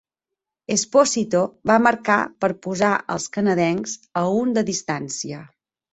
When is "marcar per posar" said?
1.87-2.91